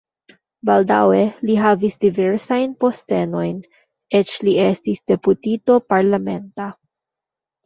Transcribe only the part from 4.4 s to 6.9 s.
li estis deputito parlamenta.